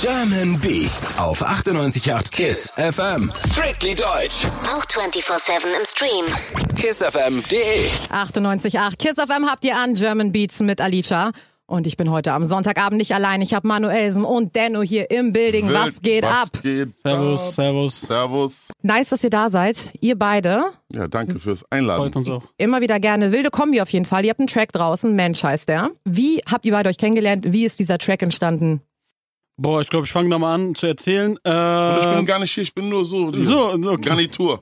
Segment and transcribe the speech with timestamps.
[0.00, 3.30] German Beats auf 98.8 KISS FM.
[3.34, 4.46] Strictly deutsch.
[4.62, 6.24] Auch 24-7 im Stream.
[6.76, 11.32] KISSFM.de 98.8 Kiss FM habt ihr an German Beats mit Alicia.
[11.66, 13.42] Und ich bin heute am Sonntagabend nicht allein.
[13.42, 15.68] Ich habe Manuelsen und Denno hier im Building.
[15.68, 16.62] Wild, Was geht was ab?
[16.62, 17.54] Geht Servus, ab?
[17.54, 18.00] servus.
[18.00, 18.68] Servus.
[18.82, 19.92] Nice, dass ihr da seid.
[20.00, 20.62] Ihr beide.
[20.92, 22.14] Ja, danke fürs Freut Einladen.
[22.14, 22.44] uns auch.
[22.56, 23.32] Immer wieder gerne.
[23.32, 24.24] Wilde Kombi auf jeden Fall.
[24.24, 25.14] Ihr habt einen Track draußen.
[25.14, 25.90] Mensch heißt der.
[26.04, 27.44] Wie habt ihr beide euch kennengelernt?
[27.46, 28.80] Wie ist dieser Track entstanden?
[29.62, 31.32] Boah, ich glaube, ich fange da mal an zu erzählen.
[31.32, 33.30] Und ich bin Äh, gar nicht hier, ich bin nur so.
[33.32, 34.00] so, okay.
[34.00, 34.58] Garnitur.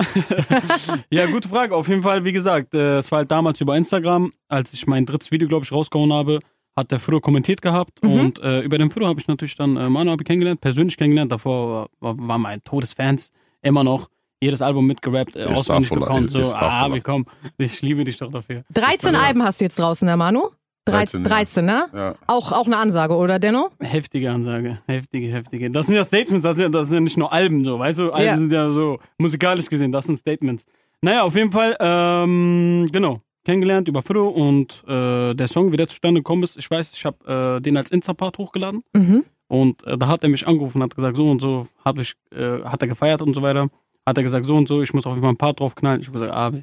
[1.11, 1.77] ja, gute Frage.
[1.77, 5.07] Auf jeden Fall, wie gesagt, äh, es war halt damals über Instagram, als ich mein
[5.07, 6.41] drittes Video, glaube ich, rausgehauen habe,
[6.77, 8.03] hat der Fro kommentiert gehabt.
[8.03, 8.11] Mhm.
[8.13, 11.31] Und äh, über den Fro habe ich natürlich dann äh, Manu ich kennengelernt, persönlich kennengelernt.
[11.31, 13.31] Davor war, war mein Todesfans
[13.63, 14.09] immer noch.
[14.41, 17.27] Jedes Album mitgerappt, äh, auswendig ist- So, ah, wie komm,
[17.57, 18.63] ich liebe dich doch dafür.
[18.73, 19.21] 13 Ja.
[19.23, 20.51] Alben hast du jetzt draußen, der Manu?
[20.91, 21.29] Drei- 13, ja.
[21.29, 21.87] 13, ne?
[21.95, 22.13] Ja.
[22.27, 23.71] Auch, auch eine Ansage, oder Denno?
[23.81, 25.71] Heftige Ansage, heftige, heftige.
[25.71, 27.99] Das sind ja Statements, das sind, ja- das sind ja nicht nur Alben so, weißt
[27.99, 28.13] du?
[28.13, 28.39] Alben Ja.
[28.39, 30.65] sind ja so musikalisch gesehen, das sind Statements.
[31.03, 35.89] Naja, auf jeden Fall, ähm, genau, kennengelernt über Fro und äh, der Song, wie der
[35.89, 39.25] zustande gekommen ist, ich weiß, ich habe äh, den als Insta-Part hochgeladen Mhm.
[39.49, 42.63] und äh, da hat er mich angerufen, hat gesagt, so und so, hab ich, äh,
[42.65, 43.69] hat er gefeiert und so weiter.
[44.07, 46.01] Hat er gesagt, so und so, ich muss auf jeden Fall ein Part draufknallen.
[46.01, 46.63] Ich habe gesagt, Abi.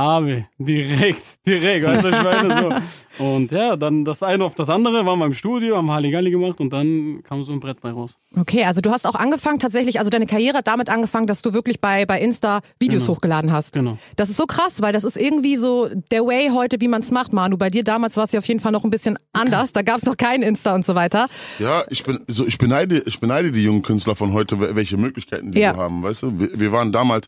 [0.00, 2.82] Abi, direkt, direkt, weißt du, ich meine
[3.18, 3.24] so.
[3.24, 6.60] Und ja, dann das eine auf das andere, waren wir im Studio, haben Halligalli gemacht
[6.60, 8.16] und dann kam so ein Brett bei raus.
[8.38, 11.52] Okay, also du hast auch angefangen tatsächlich, also deine Karriere hat damit angefangen, dass du
[11.52, 13.16] wirklich bei, bei Insta Videos Genau.
[13.16, 13.72] hochgeladen hast.
[13.72, 13.98] Genau.
[14.14, 17.10] Das ist so krass, weil das ist irgendwie so der Way heute, wie man es
[17.10, 17.56] macht, Manu.
[17.56, 19.72] Bei dir damals war es ja auf jeden Fall noch ein bisschen anders.
[19.72, 21.26] Da gab es noch kein Insta und so weiter.
[21.58, 24.96] Ja, ich bin so ich beneide ich beneide die jungen Künstler von heute, wel- welche
[24.96, 25.74] Möglichkeiten die Ja.
[25.74, 26.38] wir haben, weißt du?
[26.38, 27.26] Wir, wir waren damals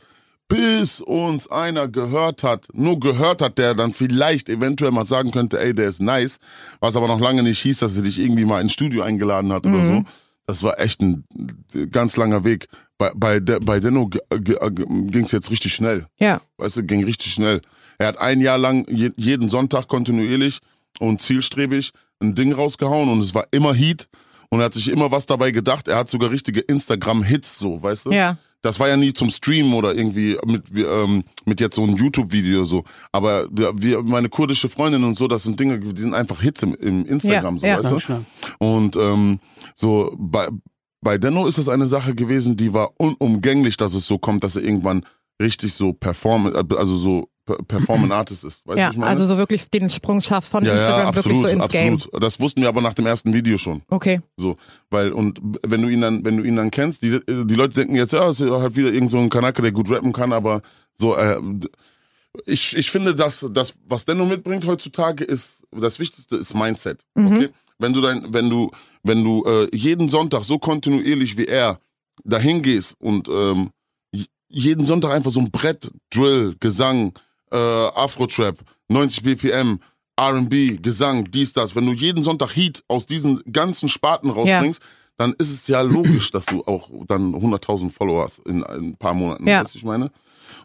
[0.51, 5.61] bis uns einer gehört hat, nur gehört hat, der dann vielleicht eventuell mal sagen könnte,
[5.61, 6.39] ey, der ist nice,
[6.81, 9.65] was aber noch lange nicht hieß, dass er dich irgendwie mal ins Studio eingeladen hat
[9.65, 10.05] oder so.
[10.47, 11.25] Das war echt ein
[11.93, 12.67] ganz langer Weg.
[12.99, 16.07] Bei, bei, De, bei Denno ging es jetzt richtig schnell.
[16.19, 16.41] Ja.
[16.59, 17.61] Weißt du, ging richtig schnell.
[17.99, 20.59] Er hat ein Jahr lang je, jeden Sonntag kontinuierlich
[20.99, 24.09] und zielstrebig ein Ding rausgehauen und es war immer Heat
[24.49, 25.87] und er hat sich immer was dabei gedacht.
[25.87, 28.11] Er hat sogar richtige Instagram-Hits so, weißt du?
[28.11, 28.37] Ja.
[28.63, 32.65] Das war ja nie zum Streamen oder irgendwie mit, ähm, mit jetzt so einem YouTube-Video
[32.65, 32.85] so.
[33.13, 36.63] Aber der, wir, meine kurdische Freundin und so, das sind Dinge, die sind einfach Hits
[36.63, 37.95] im, im Instagram, Ja, so, ja.
[37.95, 38.25] weißt du?
[38.59, 39.41] Und ähm,
[39.75, 40.49] so bei,
[41.01, 44.57] bei Denno ist es eine Sache gewesen, die war unumgänglich, dass es so kommt, dass
[44.57, 45.07] er irgendwann
[45.41, 48.67] richtig so perform, also so per- performant Artist ist.
[48.67, 49.11] Weißt Ja, ich meine?
[49.11, 51.95] also so wirklich den Sprung schafft von ja, Instagram ja, absolut, wirklich so ins Game.
[51.95, 52.23] absolut.
[52.23, 53.83] Das wussten wir aber nach dem ersten Video schon.
[53.89, 54.21] Okay.
[54.37, 54.57] So,
[54.91, 57.95] weil und wenn du ihn dann, wenn du ihn dann kennst, die, die Leute denken
[57.95, 60.63] jetzt, ja, es ist halt wieder irgend so ein Kanake, der gut rappen kann, aber
[60.95, 61.41] so, äh,
[62.47, 67.05] ich, ich finde, dass das, was Denno mitbringt heutzutage, ist das Wichtigste ist Mindset.
[67.15, 68.71] Okay, wenn du dein, wenn du,
[69.03, 71.81] wenn du äh, jeden Sonntag so kontinuierlich wie er
[72.25, 73.71] dahin gehst und ähm,
[74.49, 77.13] jeden Sonntag einfach so ein Brett, Drill, Gesang,
[77.53, 79.81] äh, Afro-Trap, 90 BPM,
[80.17, 81.75] R&B, Gesang, dies, das.
[81.75, 84.83] Wenn du jeden Sonntag Heat aus diesen ganzen Sparten rausbringst,
[85.17, 88.97] dann ist es ja logisch, dass du auch dann 100.000 Follower hast in, in ein
[88.97, 89.47] paar Monaten.
[89.47, 89.61] Ja.
[89.61, 90.11] Weißt du, was ich meine?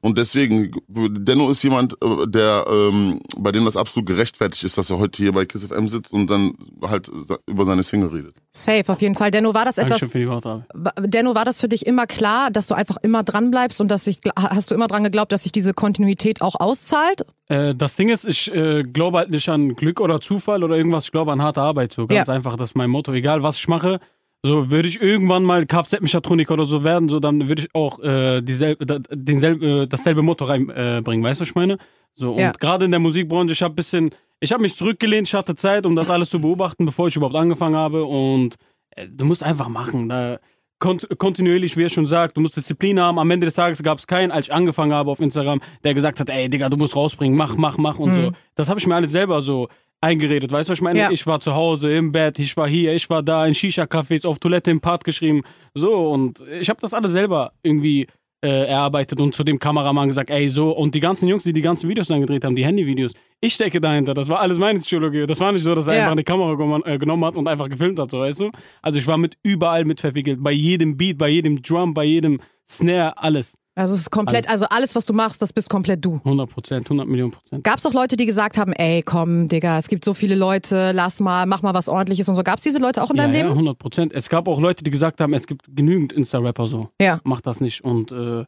[0.01, 4.89] Und deswegen, Denno ist jemand, äh, der, ähm, bei dem das absolut gerechtfertigt ist, dass
[4.89, 6.53] er heute hier bei Kiss FM sitzt und dann
[6.87, 7.09] halt
[7.47, 8.35] über seine Single redet.
[8.51, 9.31] Safe, auf jeden Fall.
[9.31, 10.63] Denno, war das etwas, Dankeschön für
[10.99, 13.89] die Denno, war das für dich immer klar, dass du einfach immer dran bleibst und
[13.89, 17.25] dass sich, hast du immer dran geglaubt, dass sich diese Kontinuität auch auszahlt?
[17.47, 21.05] Äh, das Ding ist, ich äh, glaube halt nicht an Glück oder Zufall oder irgendwas,
[21.05, 21.93] ich glaube an harte Arbeit.
[21.93, 22.33] So ganz Ja.
[22.33, 23.11] einfach, das ist mein Motto.
[23.13, 23.99] Egal was ich mache,
[24.45, 28.41] so würde ich irgendwann mal Kfz-Mechatroniker oder so werden, so dann würde ich auch äh,
[28.41, 31.77] dieselbe, da- denselbe, äh, dasselbe Motto reinbringen, äh, weißt du, was ich meine?
[32.15, 32.51] So, und Ja.
[32.51, 35.95] gerade in der Musikbranche, ich habe bisschen, ich habe mich zurückgelehnt, ich hatte Zeit, um
[35.95, 38.55] das alles zu beobachten, bevor ich überhaupt angefangen habe und
[38.91, 40.09] äh, du musst einfach machen.
[40.09, 40.39] Da,
[40.79, 43.17] kont kontinuierlich, wie er schon sagt, du musst Disziplin haben.
[43.17, 46.19] Am Ende des Tages gab es keinen, als ich angefangen habe auf Instagram, der gesagt
[46.19, 48.31] hat, ey Digga, du musst rausbringen, mach, mach, mach und so.
[48.55, 49.69] Das habe ich mir alles selber so
[50.05, 50.99] eingeredet, weißt du, was ich meine?
[50.99, 51.11] Ja.
[51.11, 54.39] Ich war zu Hause, im Bett, ich war hier, ich war da, in Shisha-Cafés, auf
[54.39, 55.41] Toilette im Part geschrieben,
[55.73, 58.07] so und ich habe das alles selber irgendwie
[58.43, 61.61] äh, erarbeitet und zu dem Kameramann gesagt, ey, so, und die ganzen Jungs, die die
[61.61, 65.25] ganzen Videos dann gedreht haben, die Handyvideos, ich stecke dahinter, das war alles meine Psychologie,
[65.25, 65.99] das war nicht so, dass er Ja.
[66.01, 68.51] einfach eine Kamera genommen- äh, hat und einfach gefilmt hat, so, weißt du?
[68.83, 72.39] Also ich war mit überall mit verwickelt, bei jedem Beat, bei jedem Drum, bei jedem
[72.69, 73.55] Snare, alles.
[73.77, 76.15] Also es ist komplett, also alles, was du machst, das bist komplett du.
[76.23, 77.61] 100 Prozent, 100 Millionen Prozent.
[77.63, 80.93] Gab es auch Leute, die gesagt haben, ey, komm, Digga, es gibt so viele Leute,
[80.93, 82.43] lass mal, mach mal was ordentliches und so.
[82.43, 83.49] Gab es diese Leute auch in Ja, deinem ja, Leben?
[83.51, 84.13] 100 Prozent.
[84.13, 86.89] Es gab auch Leute, die gesagt haben, es gibt genügend Insta-Rapper so.
[87.01, 87.19] Ja.
[87.25, 87.83] Mach das nicht.
[87.83, 88.45] Und äh,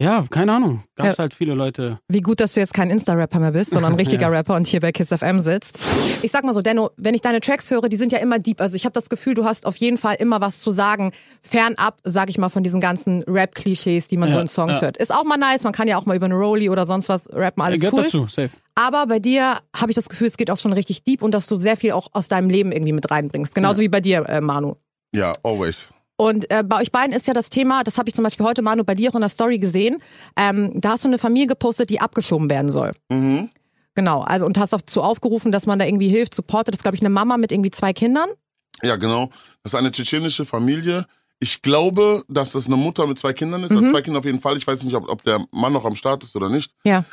[0.00, 0.82] Ja, keine Ahnung.
[0.96, 1.18] Gab es Ja.
[1.22, 2.00] halt viele Leute.
[2.08, 4.28] Wie gut, dass du jetzt kein Insta-Rapper mehr bist, sondern ein richtiger Ja.
[4.28, 5.78] Rapper und hier bei Kiss FM sitzt.
[6.22, 8.60] Ich sag mal so, Denno, wenn ich deine Tracks höre, die sind ja immer deep.
[8.60, 11.12] Also ich habe das Gefühl, du hast auf jeden Fall immer was zu sagen,
[11.42, 14.80] fernab, sag ich mal, von diesen ganzen Rap-Klischees, die man so Ja, in Songs ja.
[14.82, 14.96] hört.
[14.96, 17.32] Ist auch mal nice, man kann ja auch mal über eine Rollie oder sonst was
[17.32, 18.02] rappen, alles Gehört cool.
[18.02, 18.50] dazu, safe.
[18.74, 21.46] Aber bei dir habe ich das Gefühl, es geht auch schon richtig deep und dass
[21.46, 23.54] du sehr viel auch aus deinem Leben irgendwie mit reinbringst.
[23.54, 24.74] Genauso wie bei dir, äh, Manu.
[25.14, 25.90] Ja, always.
[26.16, 28.62] Und äh, bei euch beiden ist ja das Thema, das habe ich zum Beispiel heute,
[28.62, 29.98] Manu, bei dir auch in der Story gesehen.
[30.36, 32.92] Ähm, da hast du eine Familie gepostet, die abgeschoben werden soll.
[33.08, 33.50] Mhm.
[33.94, 36.74] Genau, also und hast dazu aufgerufen, dass man da irgendwie hilft, supportet.
[36.74, 38.28] Das ist, glaube ich, eine Mama mit irgendwie zwei Kindern.
[38.82, 39.28] Ja, genau.
[39.62, 41.06] Das ist eine tschetschenische Familie.
[41.40, 43.70] Ich glaube, dass das eine Mutter mit zwei Kindern ist.
[43.70, 44.56] Also zwei Kinder auf jeden Fall.
[44.56, 46.72] Ich weiß nicht, ob, ob der Mann noch am Start ist oder nicht.
[46.84, 47.04] Ja.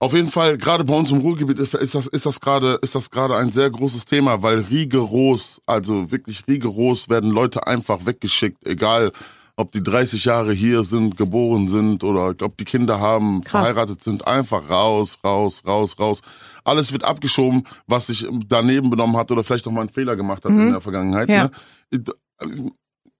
[0.00, 2.94] Auf jeden Fall, gerade bei uns im Ruhrgebiet ist, ist das, ist das gerade, ist
[2.94, 8.64] das gerade ein sehr großes Thema, weil rigoros, also wirklich rigoros werden Leute einfach weggeschickt,
[8.66, 9.10] egal
[9.56, 13.66] ob die 30 Jahre hier sind, geboren sind oder ob die Kinder haben, Krass.
[13.66, 16.20] verheiratet sind, einfach raus, raus, raus, raus.
[16.62, 20.44] Alles wird abgeschoben, was sich daneben benommen hat oder vielleicht auch mal einen Fehler gemacht
[20.44, 21.28] hat in der Vergangenheit.
[21.28, 21.50] Ja.
[21.90, 22.70] Ne?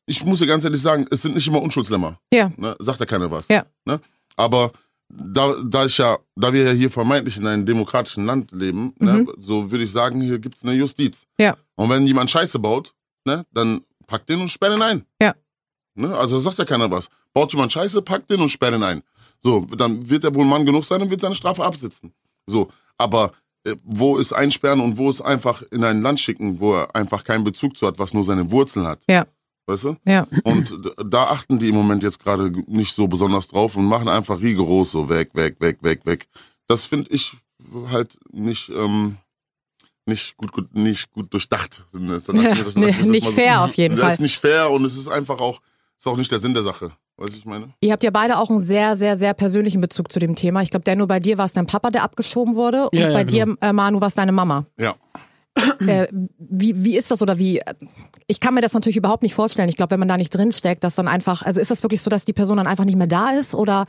[0.06, 2.20] Ich muss dir ganz ehrlich sagen, es sind nicht immer Unschuldslämmer.
[2.32, 2.52] Ja.
[2.56, 2.76] Ne?
[2.78, 3.46] Sagt ja keiner was.
[3.48, 3.66] Ja.
[3.84, 4.00] Ne?
[4.36, 4.70] Aber
[5.08, 9.26] da, da ich ja, da wir ja hier vermeintlich in einem demokratischen Land leben, ne,
[9.38, 11.26] so würde ich sagen, hier gibt's eine Justiz.
[11.38, 11.44] Mhm.
[11.44, 11.56] Ja.
[11.76, 12.94] Und wenn jemand Scheiße baut,
[13.24, 15.04] ne, dann pack den und sperr den ein.
[15.20, 15.34] Ja.
[15.94, 16.16] Ne?
[16.16, 17.08] Also sagt ja keiner was.
[17.32, 19.02] Baut jemand Scheiße, pack den und sperr den ein.
[19.40, 22.12] So, dann wird er wohl Mann genug sein und wird seine Strafe absitzen.
[22.46, 23.32] So, aber
[23.64, 27.24] äh, wo ist einsperren und wo ist einfach in ein Land schicken, wo er einfach
[27.24, 29.00] keinen Bezug zu hat, was nur seine Wurzeln hat.
[29.08, 29.26] Ja.
[29.68, 29.96] Weißt du?
[30.06, 30.26] Ja.
[30.44, 30.74] Und
[31.04, 34.90] da achten die im Moment jetzt gerade nicht so besonders drauf und machen einfach rigoros
[34.92, 36.26] so weg, weg, weg, weg, weg.
[36.68, 37.36] Das finde ich
[37.90, 39.18] halt nicht, ähm,
[40.06, 41.84] nicht gut, gut, nicht gut durchdacht.
[41.92, 44.12] Das, das, Ja, das- nee, das- das nicht so- fair auf jeden das Fall.
[44.12, 45.60] ist nicht fair und es ist einfach auch,
[45.98, 46.90] ist auch nicht der Sinn der Sache.
[47.18, 47.74] Weißt du, ich meine?
[47.82, 50.62] Ihr habt ja beide auch einen sehr, sehr, sehr persönlichen Bezug zu dem Thema.
[50.62, 52.88] Ich glaube, Denno, bei dir war es dein Papa, der abgeschoben wurde.
[52.88, 53.54] Und Ja, ja, bei genau.
[53.56, 54.64] dir, äh, Manu, war es deine Mama.
[54.78, 54.94] Ja.
[55.86, 56.08] Äh,
[56.38, 57.60] wie, wie ist das oder wie?
[58.26, 59.68] Ich kann mir das natürlich überhaupt nicht vorstellen.
[59.68, 62.10] Ich glaube, wenn man da nicht drinsteckt, dass dann einfach, also ist das wirklich so,
[62.10, 63.86] dass die Person dann einfach nicht mehr da ist oder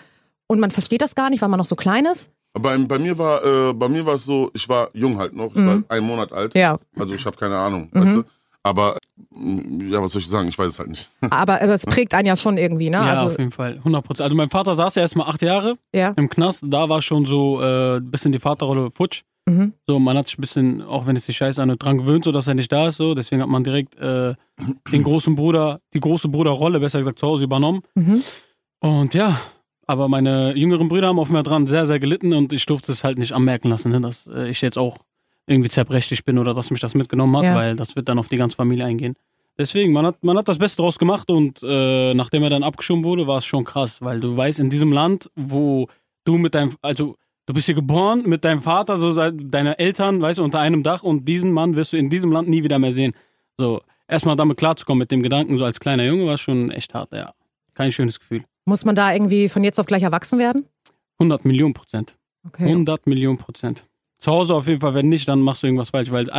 [0.48, 2.31] und man versteht das gar nicht, weil man noch so klein ist?
[2.54, 5.56] Bei, bei mir war, äh, bei mir war es so, ich war jung halt noch,
[5.56, 6.56] ich war ein Monat alt.
[6.56, 6.62] Mhm.
[6.62, 6.74] Ja.
[6.74, 7.01] Mhm.
[7.01, 8.24] Also ich habe keine Ahnung, weißt du?
[8.63, 8.98] Aber
[9.31, 10.48] ja, was soll ich sagen?
[10.48, 11.10] Ich weiß es halt nicht.
[11.30, 12.98] Aber, aber es prägt einen ja schon irgendwie, ne?
[12.98, 13.77] Ja, also, auf jeden Fall.
[13.77, 14.25] 100 Prozent.
[14.25, 16.13] Also mein Vater saß ja erstmal acht Jahre ja.
[16.18, 16.63] im Knast.
[16.66, 19.24] Da war schon so äh, ein bisschen die Vaterrolle futsch.
[19.49, 19.73] Mhm.
[19.87, 22.31] So, man hat sich ein bisschen, auch wenn es sich scheiße an dran gewöhnt, so
[22.31, 23.15] dass er nicht da ist, so.
[23.15, 24.33] Deswegen hat man direkt äh,
[24.91, 27.81] den großen Bruder, die große Bruderrolle, besser gesagt, zu Hause übernommen.
[27.95, 28.21] Mhm.
[28.81, 29.39] Und ja,
[29.87, 33.03] aber meine jüngeren Brüder haben auf mir dran sehr, sehr gelitten und ich durfte es
[33.03, 34.99] halt nicht anmerken lassen, ne, dass äh, ich jetzt auch
[35.47, 37.55] irgendwie zerbrechlich bin oder dass mich das mitgenommen hat, Ja.
[37.55, 39.15] weil das wird dann auf die ganze Familie eingehen.
[39.57, 43.03] Deswegen, man hat, man hat das Beste draus gemacht und äh, nachdem er dann abgeschoben
[43.03, 45.87] wurde, war es schon krass, weil du weißt, in diesem Land, wo
[46.23, 47.15] du mit deinem, also
[47.49, 50.83] du bist hier geboren mit deinem Vater, so seit deine Eltern, weißt du, unter einem
[50.83, 53.13] Dach und diesen Mann wirst du in diesem Land nie wieder mehr sehen.
[53.57, 57.11] So, erstmal damit klarzukommen mit dem Gedanken, so als kleiner Junge, war schon echt hart,
[57.11, 57.33] ja.
[57.73, 58.43] Kein schönes Gefühl.
[58.65, 60.65] Muss man da irgendwie von jetzt auf gleich erwachsen werden?
[61.17, 62.15] 100 Millionen Prozent.
[62.45, 62.65] Okay.
[62.65, 63.85] 100 Millionen Prozent.
[64.19, 66.29] Zu Hause auf jeden Fall, wenn nicht, dann machst du irgendwas falsch, weil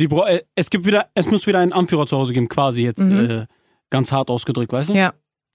[0.00, 2.82] die, Bro- äh, es gibt wieder, es muss wieder einen Anführer zu Hause geben, quasi
[2.82, 3.30] jetzt Mhm.
[3.30, 3.46] äh,
[3.90, 4.94] ganz hart ausgedrückt, weißt du?
[4.94, 5.12] Ja.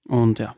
[0.08, 0.56] Und ja.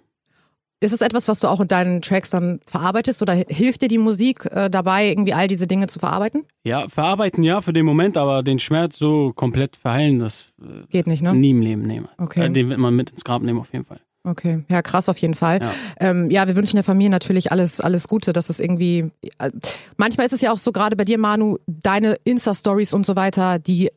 [0.84, 4.00] Ist es etwas, was du auch in deinen Tracks dann verarbeitest oder hilft dir die
[4.00, 6.44] Musik äh, dabei, irgendwie all diese Dinge zu verarbeiten?
[6.64, 11.06] Ja, verarbeiten ja für den Moment, aber den Schmerz so komplett verheilen, das äh, Geht
[11.06, 11.36] nicht, ne?
[11.36, 12.08] nie im Leben nehmen.
[12.18, 12.48] Okay.
[12.48, 14.00] Äh, Den wird man mit ins Grab nehmen, auf jeden Fall.
[14.24, 15.60] Okay, ja, krass auf jeden Fall.
[15.62, 15.72] Ja.
[16.00, 19.12] Ähm, ja, wir wünschen der Familie natürlich alles, alles Gute, dass es irgendwie.
[19.38, 19.52] Äh,
[19.98, 23.58] manchmal ist es ja auch so, gerade bei dir, Manu, deine Insta-Stories und so weiter,
[23.60, 23.92] die äh,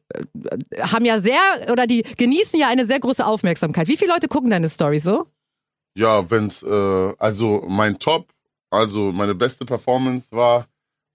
[0.80, 3.88] haben ja sehr oder die genießen ja eine sehr große Aufmerksamkeit.
[3.88, 5.26] Wie viele Leute gucken deine Stories so?
[5.96, 8.28] Ja, wenn's, äh, also mein Top,
[8.70, 10.66] also meine beste Performance war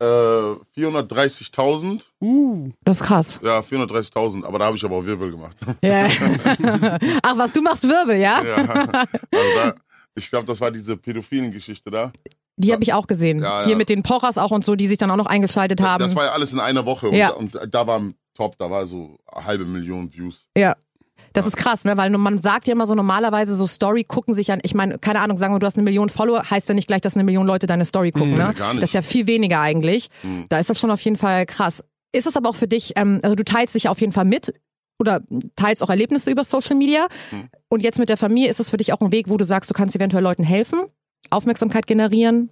[0.01, 2.07] äh, 430.000.
[2.21, 2.69] Uh.
[2.83, 3.39] Das ist krass.
[3.43, 5.57] Ja, 430.000, aber da habe ich aber auch Wirbel gemacht.
[5.83, 6.07] Ja.
[7.23, 8.41] Ach, was, du machst Wirbel, ja?
[8.41, 8.91] ja, also
[9.55, 9.75] da,
[10.15, 12.11] ich glaube, das war diese pädophilen Geschichte da.
[12.55, 13.41] Die habe ich auch gesehen.
[13.41, 13.77] Ja, Hier ja.
[13.77, 16.03] mit den Pochers auch und so, die sich dann auch noch eingeschaltet haben.
[16.03, 17.29] Das war ja alles in einer Woche Ja.
[17.31, 18.01] und, und da war
[18.33, 20.47] Top, da war so eine halbe Million Views.
[20.57, 20.75] Ja.
[21.33, 21.95] Das ist krass, ne?
[21.97, 24.59] Weil man sagt ja immer so normalerweise so Story gucken sich an.
[24.63, 27.01] Ich meine, keine Ahnung, sagen wir, du hast eine Million Follower, heißt ja nicht gleich,
[27.01, 28.53] dass eine Million Leute deine Story gucken, ne?
[28.57, 28.81] gar nicht.
[28.83, 30.09] Das ist ja viel weniger eigentlich.
[30.23, 30.45] Mhm.
[30.49, 31.83] Da ist das schon auf jeden Fall krass.
[32.11, 34.53] Ist es aber auch für dich, ähm, also du teilst dich auf jeden Fall mit
[34.99, 35.21] oder
[35.55, 37.07] teilst auch Erlebnisse über Social Media.
[37.31, 37.49] Mhm.
[37.69, 39.69] Und jetzt mit der Familie ist es für dich auch ein Weg, wo du sagst,
[39.69, 40.81] du kannst eventuell Leuten helfen,
[41.29, 42.51] Aufmerksamkeit generieren.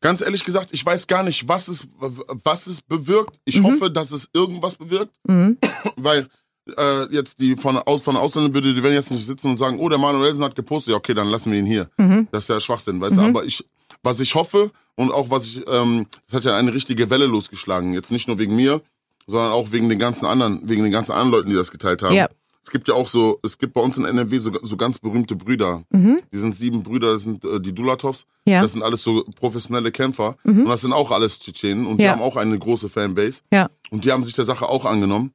[0.00, 3.36] Ganz ehrlich gesagt, ich weiß gar nicht, was es, was es bewirkt.
[3.44, 3.64] Ich Mhm.
[3.64, 5.58] hoffe, dass es irgendwas bewirkt, Mhm.
[5.96, 6.28] weil
[6.76, 9.78] äh, jetzt die von aus von Ausländern würde, die werden jetzt nicht sitzen und sagen,
[9.78, 11.88] oh, der Manuelsen hat gepostet, ja okay, dann lassen wir ihn hier.
[11.98, 12.28] Mhm.
[12.32, 13.20] Das ist ja Schwachsinn, weißt du.
[13.22, 13.64] Aber ich
[14.02, 17.94] was ich hoffe und auch was ich, ähm, das hat ja eine richtige Welle losgeschlagen.
[17.94, 18.80] Jetzt nicht nur wegen mir,
[19.26, 22.14] sondern auch wegen den ganzen anderen, wegen den ganzen anderen Leuten, die das geteilt haben.
[22.14, 22.28] Ja.
[22.64, 25.34] Es gibt ja auch so, es gibt bei uns in NRW so, so ganz berühmte
[25.34, 25.82] Brüder.
[25.92, 28.24] Die sind sieben Brüder, das sind äh, die Dulatovs.
[28.44, 28.52] Mhm.
[28.52, 28.58] Ja.
[28.58, 28.62] Mhm.
[28.62, 30.36] Das sind alles so professionelle Kämpfer.
[30.44, 32.12] Und das sind auch alles Tschetschenen und die Ja.
[32.12, 33.42] haben auch eine große Fanbase.
[33.52, 33.68] Ja.
[33.90, 35.32] Und die haben sich der Sache auch angenommen.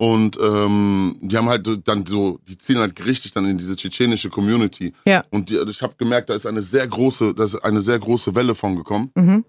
[0.00, 4.30] Und ähm, die haben halt dann so, die zielen halt richtig dann in diese tschetschenische
[4.30, 4.92] Community.
[5.06, 5.24] Ja.
[5.30, 8.34] Und die, ich habe gemerkt, da ist eine sehr große, da ist eine sehr große
[8.36, 9.44] Welle von gekommen, Mhm.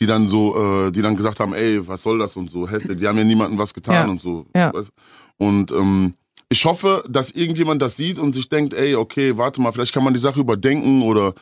[0.00, 3.06] die dann so, äh, die dann gesagt haben, ey, was soll das und so, die
[3.06, 4.10] haben ja niemandem was getan Ja.
[4.10, 4.46] und so.
[4.56, 4.72] Ja.
[5.38, 6.14] Und ähm,
[6.48, 10.02] ich hoffe, dass irgendjemand das sieht und sich denkt, ey, okay, warte mal, vielleicht kann
[10.04, 11.32] man die Sache überdenken oder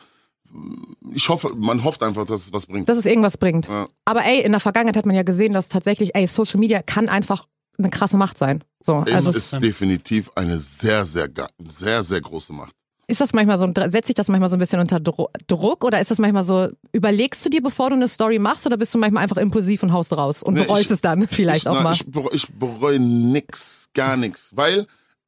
[1.15, 2.87] ich hoffe, man hofft einfach, dass es was bringt.
[2.89, 3.67] Dass es irgendwas bringt.
[3.67, 3.87] Ja.
[4.05, 7.09] Aber ey, in der Vergangenheit hat man ja gesehen, dass tatsächlich, ey, Social Media kann
[7.09, 7.45] einfach
[7.77, 8.63] eine krasse Macht sein.
[8.81, 12.73] So, es also ist definitiv eine sehr, sehr, sehr, sehr große Macht.
[13.07, 15.99] Ist das manchmal so, setzt sich das manchmal so ein bisschen unter Dro Druck oder
[15.99, 18.97] ist das manchmal so, überlegst du dir, bevor du eine Story machst oder bist du
[18.97, 21.73] manchmal einfach impulsiv und haust raus und Nee, bereust ich- es dann vielleicht ich, auch
[21.75, 21.93] na, mal?
[21.93, 24.51] Ich, bereue, ich bereue nix, gar nix.
[24.55, 24.87] Weil,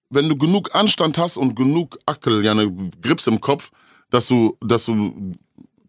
[0.10, 2.72] wenn du genug Anstand hast und genug Ackel, ja, eine
[3.02, 3.72] Grips im Kopf,
[4.10, 5.34] dass du, dass du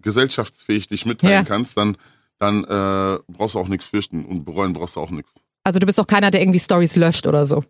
[0.03, 1.43] gesellschaftsfähig dich mitteilen Ja.
[1.45, 1.97] kannst, dann,
[2.39, 5.33] dann äh, brauchst du auch nichts fürchten und bereuen brauchst du auch nichts.
[5.67, 7.65] Also du bist auch keiner, der irgendwie Stories löscht oder so.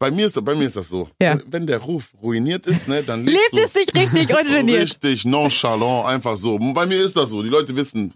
[0.00, 1.08] Bei mir ist, bei mir ist das so.
[1.22, 1.38] Ja.
[1.46, 4.82] Wenn, der Ruf ruiniert ist, ne, dann Lebt es sich richtig ungeniert.
[4.82, 6.58] richtig nonchalant, einfach so.
[6.58, 7.40] Bei mir ist das so.
[7.40, 8.14] Die Leute wissen.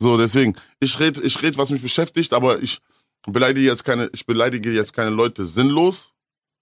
[0.00, 2.80] So, deswegen, ich rede, ich red, was mich beschäftigt, aber ich
[3.24, 6.10] beleidige jetzt keine, ich beleidige jetzt keine Leute sinnlos.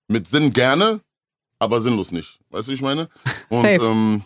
[0.09, 1.01] Mit Sinn gerne,
[1.59, 2.39] aber sinnlos nicht.
[2.51, 3.09] Weißt du, wie ich meine?
[3.49, 3.83] Und Safe.
[3.83, 4.23] ähm,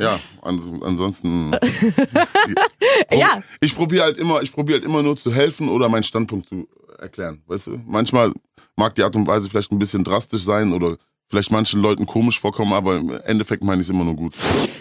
[0.00, 1.52] ja, ans, ansonsten.
[3.12, 3.42] Ja.
[3.60, 6.68] Ich probiere halt immer, ich probiere halt immer nur zu helfen oder meinen Standpunkt zu
[6.98, 7.42] erklären.
[7.46, 7.80] Weißt du?
[7.86, 8.32] Manchmal
[8.76, 10.96] mag die Art und Weise vielleicht ein bisschen drastisch sein oder
[11.28, 14.34] vielleicht manchen Leuten komisch vorkommen, aber im Endeffekt meine ich es immer nur gut.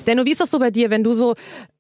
[0.05, 1.33] Denno, wie ist das so bei dir, wenn du so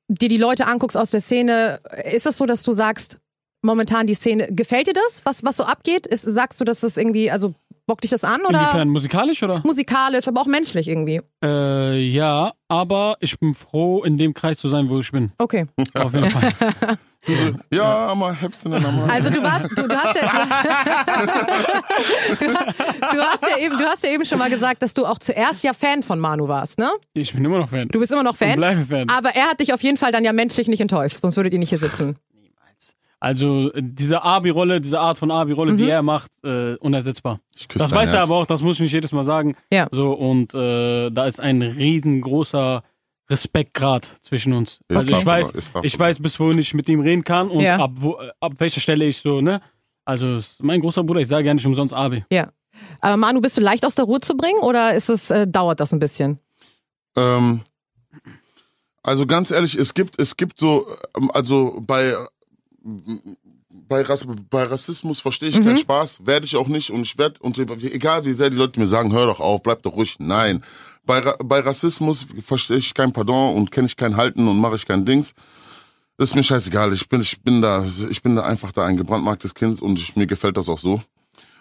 [0.07, 1.79] dir die Leute anguckst aus der Szene?
[2.11, 3.19] Ist es so, dass du sagst,
[3.61, 6.05] momentan die Szene, gefällt dir das, was, was so abgeht?
[6.07, 7.53] Ist, sagst du, dass das irgendwie, also
[7.85, 9.61] bockt dich das an oder Inwiefern musikalisch oder?
[9.63, 11.21] musikalisch, aber auch menschlich irgendwie?
[11.43, 15.31] Äh, ja, aber ich bin froh, in dem Kreis zu sein, wo ich bin.
[15.37, 15.65] Okay.
[15.95, 16.53] Auf jeden Fall.
[17.73, 19.09] Ja, aber hebst du denn einmal?
[19.09, 20.29] Also du warst, du, du hast ja,
[22.37, 25.17] du, du, hast ja eben, du hast ja eben schon mal gesagt, dass du auch
[25.17, 26.91] zuerst ja Fan von Manu warst, ne?
[27.13, 27.87] Ich bin immer noch Fan.
[27.87, 28.57] Du bist immer noch Fan.
[28.57, 29.07] bleibe Fan.
[29.09, 31.59] Aber er hat dich auf jeden Fall dann ja menschlich nicht enttäuscht, sonst würdet ihr
[31.59, 32.17] nicht hier sitzen.
[33.23, 35.77] Also äh, diese Abi-Rolle, diese Art von Abi-Rolle, Mhm.
[35.77, 37.39] die er macht, äh, unersetzbar.
[37.55, 38.29] Ich küsse Das weiß er Herz.
[38.29, 39.55] aber auch, das muss ich nicht jedes Mal sagen.
[39.71, 39.87] Ja.
[39.91, 42.83] So, und äh, da ist ein riesengroßer
[43.29, 44.81] Respektgrad zwischen uns.
[44.89, 45.83] Ist also ich weiß, tough.
[45.85, 47.77] ich weiß, bis wohin ich mit ihm reden kann und Ja.
[47.77, 49.61] ab, wo, ab welcher Stelle ich so, ne?
[50.03, 52.25] Also es ist mein großer Bruder, ich sage ja nicht umsonst Abi.
[52.29, 52.49] Ja.
[52.99, 55.79] Aber Manu, bist du leicht aus der Ruhe zu bringen oder ist es, äh, dauert
[55.79, 56.39] das ein bisschen?
[57.15, 57.61] Ähm,
[59.01, 60.85] also ganz ehrlich, es gibt, es gibt so,
[61.17, 62.15] ähm, also bei,
[63.69, 65.65] bei, Rass, bei Rassismus verstehe ich Mhm.
[65.65, 68.79] keinen Spaß, werde ich auch nicht und ich werde, und egal wie sehr die Leute
[68.79, 70.63] mir sagen, hör doch auf, bleib doch ruhig, nein.
[71.05, 74.85] Bei, bei Rassismus verstehe ich kein Pardon und kenne ich kein Halten und mache ich
[74.85, 75.33] kein Dings.
[76.17, 78.97] Das ist mir scheißegal, ich bin, ich bin da, ich bin da einfach da ein
[78.97, 81.01] gebrandmarktes Kind und ich, mir gefällt das auch so.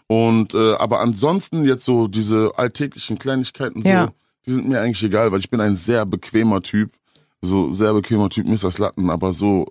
[0.06, 4.12] Und äh, aber ansonsten jetzt so diese alltäglichen Kleinigkeiten so, Ja.
[4.46, 6.92] die sind mir eigentlich egal, weil ich bin ein sehr bequemer Typ,
[7.40, 9.66] so sehr bequemer Typ, mir ist das Latten, aber so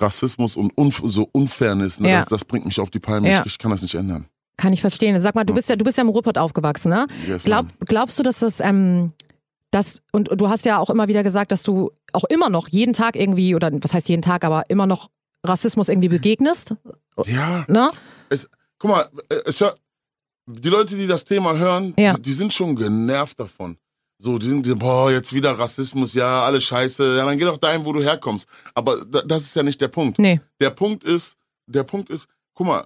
[0.00, 2.20] Rassismus und Unf so Unfairness, ne, Ja.
[2.20, 3.30] das, das bringt mich auf die Palme.
[3.30, 3.40] Ja.
[3.40, 4.26] Ich, ich kann das nicht ändern.
[4.56, 5.20] Kann ich verstehen.
[5.20, 7.06] Sag mal, du bist ja, du bist ja im Ruhrpott aufgewachsen, ne?
[7.26, 9.12] Yes, Glaub, glaubst du, dass das, ähm,
[9.70, 12.92] das, und du hast ja auch immer wieder gesagt, dass du auch immer noch jeden
[12.94, 15.10] Tag irgendwie, oder was heißt jeden Tag, aber immer noch
[15.44, 16.74] Rassismus irgendwie begegnest,
[17.26, 17.88] Ja, ne?
[18.30, 19.08] es, guck mal,
[19.46, 19.78] es hört,
[20.46, 22.14] die Leute, die das Thema hören, Ja.
[22.14, 23.76] die, die sind schon genervt davon.
[24.20, 27.56] So, die sind, die, boah, jetzt wieder Rassismus, ja, alles scheiße, ja, dann geh doch
[27.58, 28.48] dahin, wo du herkommst.
[28.74, 30.18] Aber da, das ist ja nicht der Punkt.
[30.18, 30.40] Nee.
[30.60, 32.84] Der Punkt ist, der Punkt ist, guck mal,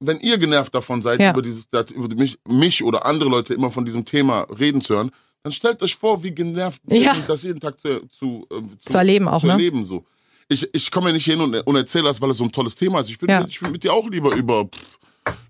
[0.00, 1.32] wenn ihr genervt davon seid, Ja.
[1.32, 5.10] über dieses, über mich, mich oder andere Leute immer von diesem Thema reden zu hören,
[5.42, 7.14] dann stellt euch vor, wie genervt Ja.
[7.26, 9.52] das jeden Tag zu, zu, äh, Zu erleben auch, zu ne?
[9.52, 10.04] erleben so.
[10.48, 12.74] Ich, ich komme ja nicht hin und, und erzähle das, weil es so ein tolles
[12.74, 13.10] Thema ist.
[13.10, 13.44] Ich will, Ja.
[13.46, 14.98] ich mit dir auch lieber über, pff,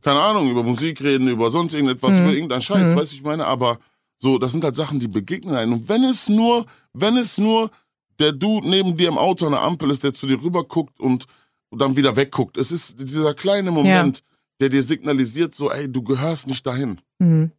[0.02, 2.22] keine Ahnung, über Musik reden, über sonst irgendetwas, Mhm.
[2.24, 3.78] über irgendeinen Scheiß, weißt du, ich meine, aber
[4.18, 5.72] so, das sind halt Sachen, die begegnen einen.
[5.72, 7.70] Und wenn es nur, wenn es nur
[8.18, 10.98] der Dude neben dir im Auto an der Ampel ist, der zu dir rüber guckt
[11.00, 11.26] und,
[11.70, 12.56] dann wieder wegguckt.
[12.56, 14.24] Es ist dieser kleine Moment,
[14.58, 16.98] der dir signalisiert, so, ey, du gehörst nicht dahin.
[17.18, 17.52] Mhm.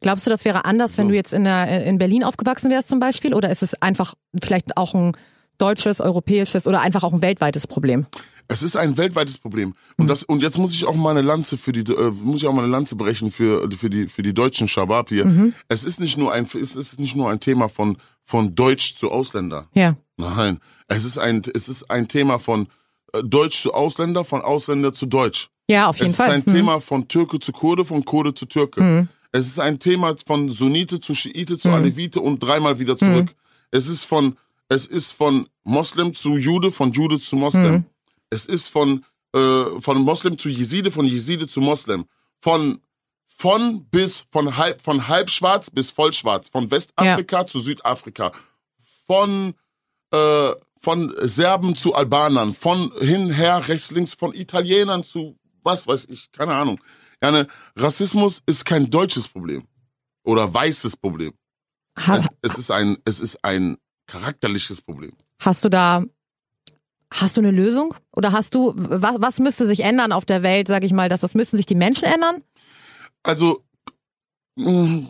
[0.00, 1.10] Glaubst du, das wäre anders, wenn So.
[1.10, 3.34] du jetzt in, der, in Berlin aufgewachsen wärst zum Beispiel?
[3.34, 5.12] Oder ist es einfach vielleicht auch ein
[5.58, 8.06] deutsches, europäisches oder einfach auch ein weltweites Problem?
[8.48, 9.74] Es ist ein weltweites Problem.
[9.96, 12.46] Und das, und jetzt muss ich auch mal eine Lanze für die, äh, muss ich
[12.48, 15.52] auch mal eine Lanze brechen für, für die, für die deutschen Shabab hier.
[15.68, 19.10] Es ist nicht nur ein, es ist nicht nur ein Thema von, von Deutsch zu
[19.10, 19.68] Ausländer.
[19.74, 19.96] Ja.
[20.16, 20.58] Nein.
[20.88, 22.66] Es ist ein, es ist ein Thema von
[23.12, 25.48] äh, Deutsch zu Ausländer, von Ausländer zu Deutsch.
[25.68, 26.28] Ja, auf jeden es Fall.
[26.28, 26.54] ist ein Hm.
[26.54, 29.06] Thema von Türke zu Kurde, von Kurde zu Türke.
[29.30, 33.28] Es ist ein Thema von Sunnite zu Schiite zu Alevite und dreimal wieder zurück.
[33.70, 34.36] Es ist von,
[34.68, 37.84] es ist von Moslem zu Jude, von Jude zu Moslem.
[38.30, 42.06] Es ist von, äh, von Moslem zu Jeside, von Jeside zu Moslem.
[42.40, 42.80] Von,
[43.26, 46.48] von bis, von halb, von halbschwarz bis vollschwarz.
[46.48, 48.32] Von Westafrika zu Südafrika.
[49.06, 49.54] Von,
[50.12, 56.06] äh, von Serben zu Albanern, von hin, her, rechts, links, von Italienern zu was weiß
[56.06, 56.80] ich, keine Ahnung.
[57.22, 57.46] Ja, ne,
[57.76, 59.66] Rassismus ist kein deutsches Problem
[60.24, 61.32] oder weißes Problem.
[61.98, 65.12] Ha, Es ist ein, es ist ein charakterliches Problem.
[65.40, 66.04] hast du da,
[67.12, 67.94] hast du eine Lösung?
[68.14, 71.20] Oder hast du, was, was müsste sich ändern auf der Welt, sag ich mal, dass
[71.20, 72.42] das müssen sich die Menschen ändern?
[73.22, 73.62] Also,
[74.56, 75.08] mh,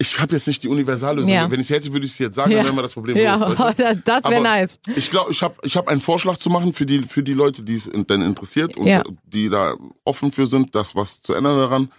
[0.00, 1.32] ich habe jetzt nicht die Universallösung.
[1.32, 1.50] Ja.
[1.50, 2.58] Wenn ich sie hätte, würde ich sie jetzt sagen, Ja.
[2.58, 3.58] dann wäre mal das Problem Ja, los.
[3.58, 3.96] Weißt du?
[4.04, 4.78] das wäre nice.
[4.94, 7.62] Ich glaube, ich habe ich hab einen Vorschlag zu machen für die, für die Leute,
[7.62, 9.02] die es denn interessiert und Ja.
[9.24, 11.90] die da offen für sind, das was zu ändern daran.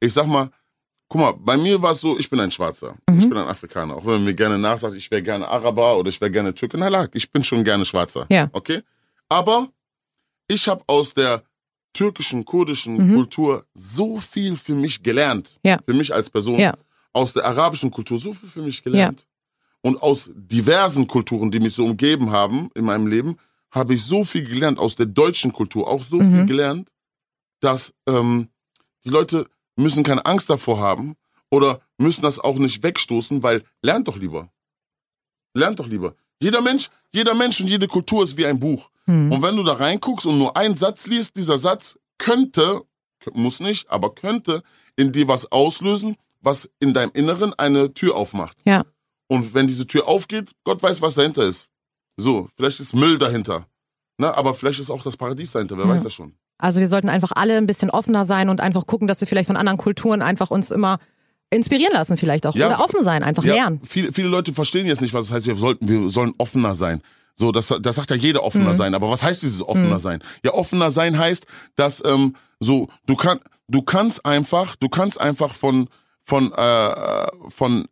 [0.00, 0.50] Ich sag mal,
[1.12, 2.94] guck mal, bei mir war es so, ich bin ein Schwarzer.
[3.08, 3.18] Mhm.
[3.18, 3.96] Ich bin ein Afrikaner.
[3.96, 6.78] Auch wenn man mir gerne nachsagt, ich wäre gerne Araber oder ich wäre gerne Türke.
[6.78, 8.24] Na lag, ich bin schon gerne Schwarzer.
[8.30, 8.48] Ja.
[8.52, 8.80] Okay?
[9.28, 9.68] Aber
[10.48, 11.42] ich habe aus der
[11.92, 13.14] türkischen, kurdischen Mhm.
[13.16, 15.58] Kultur so viel für mich gelernt.
[15.62, 15.76] Ja.
[15.84, 16.58] Für mich als Person.
[16.58, 16.72] Ja.
[17.12, 19.26] Aus der arabischen Kultur so viel für mich gelernt.
[19.82, 23.36] Und aus diversen Kulturen, die mich so umgeben haben in meinem Leben,
[23.70, 24.78] habe ich so viel gelernt.
[24.78, 26.46] Aus der deutschen Kultur auch so viel Mhm.
[26.46, 26.88] gelernt,
[27.60, 28.48] dass ähm,
[29.04, 31.16] die Leute müssen keine Angst davor haben
[31.50, 34.50] oder müssen das auch nicht wegstoßen, weil lernt doch lieber.
[35.54, 36.14] Lernt doch lieber.
[36.40, 38.90] Jeder Mensch, jeder Mensch und jede Kultur ist wie ein Buch.
[39.06, 39.30] Hm.
[39.32, 42.82] Und wenn du da reinguckst und nur einen Satz liest, dieser Satz könnte,
[43.32, 44.62] muss nicht, aber könnte
[44.96, 48.56] in dir was auslösen, was in deinem Inneren eine Tür aufmacht.
[48.64, 48.84] Ja.
[49.28, 51.70] Und wenn diese Tür aufgeht, Gott weiß, was dahinter ist.
[52.16, 53.66] So, vielleicht ist Müll dahinter.
[54.18, 54.34] Ne?
[54.36, 55.92] Aber vielleicht ist auch das Paradies dahinter, wer Ja.
[55.92, 56.34] weiß das schon.
[56.62, 59.48] Also wir sollten einfach alle ein bisschen offener sein und einfach gucken, dass wir vielleicht
[59.48, 60.98] von anderen Kulturen einfach uns immer
[61.50, 62.54] inspirieren lassen vielleicht auch.
[62.54, 62.68] Ja.
[62.68, 63.80] Oder offen sein, einfach lernen.
[63.84, 67.02] Viele, viele Leute verstehen jetzt nicht, was es heißt, wir sollten, wir sollen offener sein.
[67.34, 68.74] So, das, das sagt ja jeder offener Mhm.
[68.74, 68.94] sein.
[68.94, 70.22] Aber was heißt dieses offener sein?
[70.44, 75.54] Ja, offener sein heißt, dass ähm, so du kann, du kannst einfach, du kannst einfach
[75.54, 75.88] von
[76.22, 77.86] von äh, von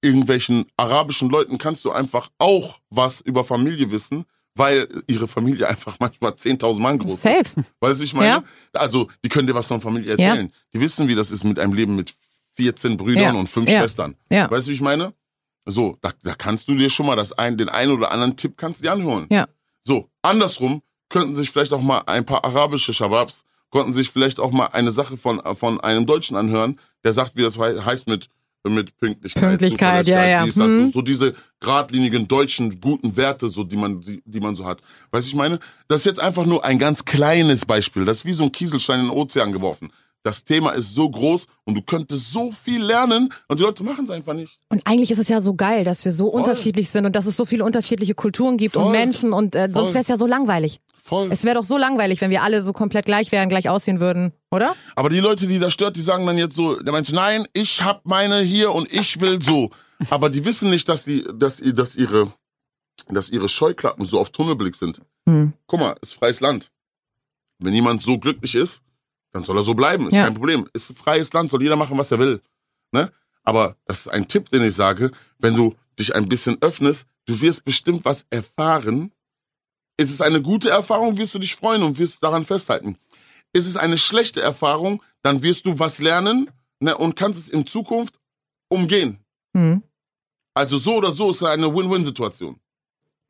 [0.00, 4.24] irgendwelchen arabischen Leuten kannst du einfach auch was über Familie wissen,
[4.56, 7.22] weil ihre Familie einfach manchmal 10.000 Mann groß ist.
[7.22, 7.64] Safe.
[7.80, 8.26] Weißt du, wie ich meine?
[8.28, 8.42] Ja.
[8.72, 10.52] Also, die können dir was von Familie erzählen.
[10.74, 12.14] Die wissen, wie das ist mit einem Leben mit
[12.52, 13.40] 14 Brüdern Ja.
[13.40, 13.80] und fünf Ja.
[13.80, 14.16] Schwestern.
[14.30, 14.50] Ja.
[14.50, 15.12] Weißt du, wie ich meine?
[15.66, 18.54] So, da, da kannst du dir schon mal das ein, den einen oder anderen Tipp
[18.56, 19.26] kannst du dir anhören.
[19.30, 19.46] Ja.
[19.84, 24.52] So, andersrum könnten sich vielleicht auch mal ein paar arabische Shababs, konnten sich vielleicht auch
[24.52, 28.28] mal eine Sache von, von einem Deutschen anhören, der sagt, wie das hei- heißt mit,
[28.70, 29.42] mit Pünktlichkeit.
[29.42, 30.44] Pünktlichkeit, ja, ja.
[30.44, 30.92] dies, das, Hm.
[30.92, 34.80] So diese geradlinigen deutschen guten Werte, so die man, die, die man so hat.
[35.10, 35.58] Weißt du, ich meine?
[35.88, 38.04] Das ist jetzt einfach nur ein ganz kleines Beispiel.
[38.04, 39.90] Das ist wie so ein Kieselstein in den Ozean geworfen.
[40.22, 44.06] Das Thema ist so groß und du könntest so viel lernen und die Leute machen
[44.06, 44.58] es einfach nicht.
[44.70, 47.36] Und eigentlich ist es ja so geil, dass wir so unterschiedlich sind und dass es
[47.36, 48.92] so viele unterschiedliche Kulturen gibt und Voll.
[48.92, 49.94] Menschen und äh, sonst Voll.
[49.94, 50.80] wäre es ja so langweilig.
[51.00, 51.28] Voll.
[51.30, 54.32] Es wäre doch so langweilig, wenn wir alle so komplett gleich wären, gleich aussehen würden,
[54.50, 54.74] oder?
[54.96, 57.82] Aber die Leute, die das stört, die sagen dann jetzt so, der meint, nein, ich
[57.82, 59.70] hab meine hier und ich will so.
[60.10, 62.32] Aber die wissen nicht, dass die, dass, dass ihre,
[63.08, 65.00] dass ihre Scheuklappen so auf Tunnelblick sind.
[65.28, 65.52] Hm.
[65.68, 66.70] Guck mal, ist freies Land.
[67.58, 68.82] Wenn jemand so glücklich ist,
[69.36, 70.06] dann soll er so bleiben.
[70.08, 70.24] Ist Ja.
[70.24, 70.66] kein Problem.
[70.72, 72.40] Ist ein freies Land, soll jeder machen, was er will.
[72.92, 73.12] Ne?
[73.42, 77.40] Aber das ist ein Tipp, den ich sage, wenn du dich ein bisschen öffnest, du
[77.40, 79.12] wirst bestimmt was erfahren.
[79.98, 82.96] Ist es eine gute Erfahrung, wirst du dich freuen und wirst daran festhalten.
[83.52, 87.66] Ist es eine schlechte Erfahrung, dann wirst du was lernen ne, und kannst es in
[87.66, 88.18] Zukunft
[88.68, 89.18] umgehen.
[89.54, 89.82] Hm.
[90.54, 92.58] Also so oder so ist es eine Win-Win-Situation.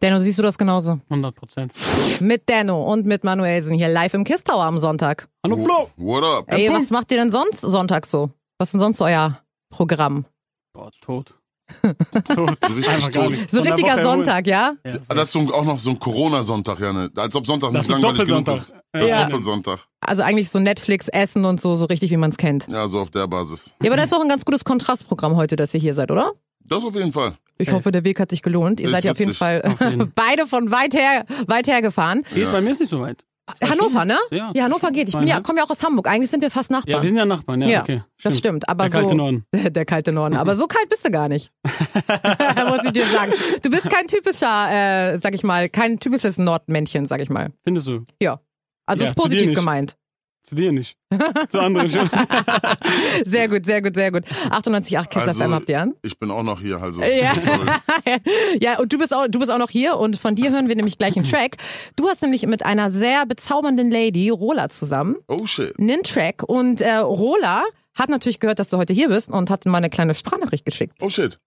[0.02, 1.00] Denno, siehst du das genauso?
[1.08, 1.72] 100 Prozent.
[2.20, 5.26] Mit Denno und mit Manuelsen hier live im Kiss Tower am Sonntag.
[5.42, 5.90] Hallo, Bro.
[5.96, 6.44] What up?
[6.48, 8.30] Ey, was macht ihr denn sonst sonntags so?
[8.58, 10.26] Was ist denn sonst so euer Programm?
[10.74, 11.34] Boah, tot.
[12.28, 12.58] tot.
[12.68, 13.30] So richtig tot.
[13.64, 14.04] richtiger.
[14.04, 14.74] Sonntag, ja?
[14.84, 17.10] Ja, Das ist so, auch noch so ein Corona-Sonntag, ja, ne?
[17.16, 18.66] Als ob Sonntag Das nicht ist langweilig genug Doppelsonntag.
[18.68, 18.74] ist.
[18.92, 19.24] Das ist Ja.
[19.24, 19.80] Doppelsonntag.
[20.00, 22.68] Also eigentlich so Netflix, Essen und so, so richtig, wie man es kennt.
[22.68, 23.74] Ja, so auf der Basis.
[23.82, 26.32] Ja, aber das ist doch ein ganz gutes Kontrastprogramm heute, dass ihr hier seid, oder?
[26.68, 27.34] Das auf jeden Fall.
[27.58, 28.80] Ich hoffe, der Weg hat sich gelohnt.
[28.80, 29.38] Ihr Ist seid ja auf jeden witzig.
[29.38, 30.12] Fall Auf jeden.
[30.14, 32.22] beide von weit her, weit her gefahren.
[32.34, 33.24] Geht bei mir ist nicht so weit.
[33.62, 34.16] Hannover, ne?
[34.32, 35.08] Ja, Ja, Hannover geht.
[35.08, 36.08] Ich bin ja, komme ja auch aus Hamburg.
[36.08, 37.02] Eigentlich sind wir fast Ja, Nachbarn.
[37.02, 38.02] wir sind ja Nachbarn, ja, Ja, okay.
[38.22, 38.68] das stimmt.
[38.68, 39.44] Aber Der kalte so, Norden.
[39.52, 40.34] Der kalte Norden.
[40.36, 41.52] Aber so kalt bist du gar nicht.
[41.64, 43.32] Muss ich dir sagen.
[43.62, 47.50] Du bist kein typischer, äh, sag ich mal, kein typisches Nordmännchen, sag ich mal.
[47.62, 48.04] Findest du?
[48.20, 48.40] Ja.
[48.84, 49.56] Also Ja, ist zu dir positiv nicht.
[49.56, 49.96] gemeint.
[50.46, 50.96] Zu dir nicht.
[51.48, 52.08] Zu anderen schon.
[53.24, 54.22] Sehr gut, sehr gut, sehr gut.
[54.50, 55.94] 98,8 Kiss Also, FM habt ihr an.
[56.02, 57.02] Ich bin auch noch hier, also.
[57.02, 57.34] Ja.
[58.60, 60.76] ja, und du bist, auch, du bist auch noch hier und von dir hören wir
[60.76, 61.56] nämlich gleich einen Track.
[61.96, 65.76] Du hast nämlich mit einer sehr bezaubernden Lady, Rola, zusammen Oh shit.
[65.80, 69.64] einen Track und äh, Rola hat natürlich gehört, dass du heute hier bist und hat
[69.66, 70.94] mal eine kleine Sprachnachricht geschickt.
[71.02, 71.40] Oh shit.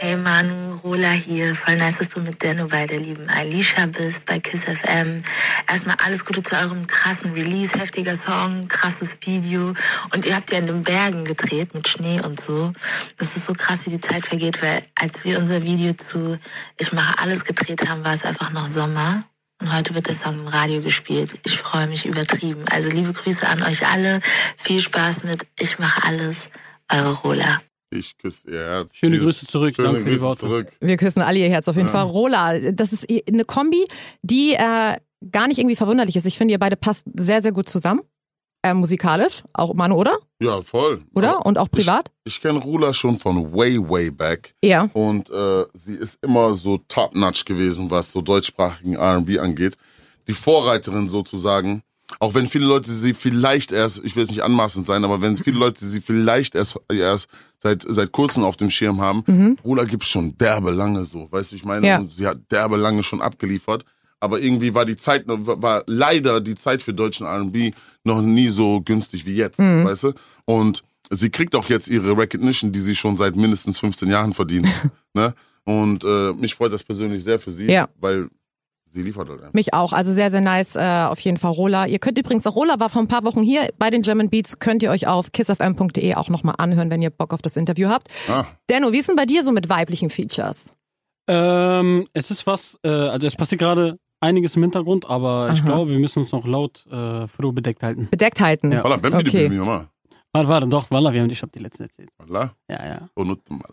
[0.00, 1.56] Hey Manu, Rola hier.
[1.56, 5.20] Voll nice, dass du mit Denno bei der lieben Alicia bist bei Kiss FM.
[5.68, 9.74] Erstmal alles Gute zu eurem krassen Release, heftiger Song, krasses Video.
[10.14, 12.72] Und ihr habt ja in den Bergen gedreht mit Schnee und so.
[13.18, 16.38] Das ist so krass, wie die Zeit vergeht, weil als wir unser Video zu
[16.78, 19.24] Ich mache alles gedreht haben, war es einfach noch Sommer.
[19.60, 21.36] Und heute wird der Song im Radio gespielt.
[21.42, 22.64] Ich freue mich übertrieben.
[22.70, 24.20] Also liebe Grüße an euch alle.
[24.56, 26.50] Viel Spaß mit Ich mache alles.
[26.92, 27.60] Eure Rola.
[27.90, 28.94] Ich küsse ihr Herz.
[28.94, 29.74] Schöne Diese- Grüße zurück.
[29.76, 30.40] Schöne Danke für die Grüße Worte.
[30.40, 30.72] zurück.
[30.80, 32.04] Wir küssen alle ihr Herz auf jeden Fall.
[32.04, 33.86] Rola, das ist eine Kombi,
[34.22, 34.96] die äh,
[35.30, 36.26] gar nicht irgendwie verwunderlich ist.
[36.26, 38.00] Ich finde, ihr beide passt sehr, sehr gut zusammen.
[38.62, 40.18] Äh, musikalisch, auch Manu, oder?
[40.40, 41.04] Ja, voll.
[41.14, 41.36] Oder?
[41.36, 42.10] Aber Und auch privat?
[42.24, 44.54] Ich, ich kenne Rula schon von way, way back.
[44.64, 44.88] Ja.
[44.92, 49.76] Und äh, sie ist immer so top-notch gewesen, was so deutschsprachigen R&B angeht.
[50.26, 51.82] Die Vorreiterin sozusagen.
[52.20, 55.36] Auch wenn viele Leute sie vielleicht erst, ich will jetzt nicht anmaßend sein, aber wenn
[55.36, 60.08] viele Leute sie vielleicht erst, erst seit, seit kurzem auf dem Schirm haben, Rula gibt's
[60.08, 62.04] schon derbe lange so, weißt du, ich meine, Ja.
[62.10, 63.84] sie hat derbe lange schon abgeliefert.
[64.18, 67.72] Aber irgendwie war die Zeit, war leider die Zeit für deutschen R&B
[68.04, 70.12] noch nie so günstig wie jetzt, weißt du?
[70.46, 74.68] Und sie kriegt auch jetzt ihre Recognition, die sie schon seit mindestens 15 Jahren verdient,
[75.14, 75.34] ne?
[75.64, 77.88] Und äh, mich freut das persönlich sehr für sie, Ja.
[78.00, 78.28] weil
[78.96, 79.54] sie liefert halt einfach.
[79.54, 79.92] Mich auch.
[79.92, 80.74] Also sehr, sehr nice.
[80.74, 81.86] Äh, auf jeden Fall Rola.
[81.86, 84.58] Ihr könnt übrigens auch, Rola war vor ein paar Wochen hier bei den German Beats.
[84.58, 88.08] Könnt ihr euch auf kissfm.de auch nochmal anhören, wenn ihr Bock auf das Interview habt.
[88.28, 90.72] Ah, Denno, wie ist denn bei dir so mit weiblichen Features?
[91.28, 95.66] Ähm, es ist was, äh, also es passiert gerade einiges im Hintergrund, aber ich Aha.
[95.66, 98.08] glaube, wir müssen uns noch laut äh, früh bedeckt halten.
[98.10, 98.72] Bedeckt halten.
[98.72, 98.84] Ja.
[98.84, 99.50] Okay.
[100.36, 102.10] Warte, warte, doch, Wallah, wir haben ich habe die letzten erzählt.
[102.20, 102.50] Voilà.
[102.68, 103.08] Ja, ja.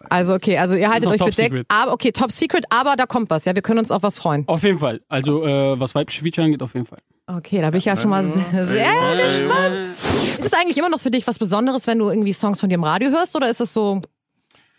[0.09, 1.35] Also okay, also ihr haltet euch bedeckt.
[1.35, 1.65] secret.
[1.67, 3.43] Aber okay, top secret, aber da kommt was.
[3.43, 4.47] Ja, wir können uns auf was freuen.
[4.47, 5.01] Auf jeden Fall.
[5.09, 6.99] Also, äh, was weibliche Feature angeht, auf jeden Fall.
[7.27, 10.99] Okay, da bin ich ja schon mal sehr, sehr Ey, Ist es eigentlich immer noch
[10.99, 13.61] für dich was Besonderes, wenn du irgendwie Songs von dir im Radio hörst oder ist
[13.61, 14.01] es so,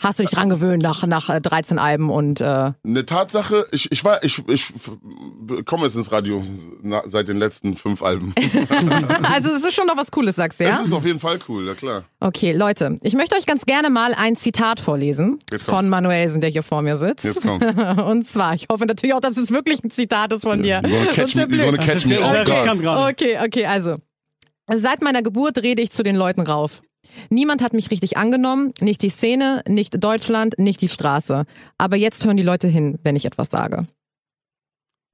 [0.05, 3.91] hast du dich dran gewöhnt nach, nach äh, 13 Alben und äh, Eine Tatsache, ich,
[3.91, 4.73] ich war, ich, ich
[5.65, 6.45] komme jetzt ins Radio
[6.83, 8.35] na, seit den letzten fünf Alben.
[9.35, 10.71] also es ist schon noch was Cooles, sagst du, ja?
[10.71, 12.05] Es ist auf jeden Fall cool, ja klar.
[12.21, 16.63] Okay, Leute, ich möchte euch ganz gerne mal ein Zitat vorlesen von Manuelsen, der hier
[16.63, 17.25] vor mir sitzt.
[17.25, 17.67] Jetzt kommt's.
[18.05, 20.83] Und zwar, ich hoffe natürlich auch, dass es wirklich ein Zitat ist von dir.
[20.85, 21.67] You wanna catch me, you blöd.
[21.67, 22.49] wanna catch me Das off ist guard.
[22.49, 23.13] riskant gerade.
[23.13, 23.97] Okay, okay, also.
[24.73, 26.81] Seit meiner Geburt rede ich zu den Leuten rauf.
[27.31, 31.45] Niemand hat mich richtig angenommen, nicht die Szene, nicht Deutschland, nicht die Straße.
[31.79, 33.87] Aber jetzt hören die Leute hin, wenn ich etwas sage.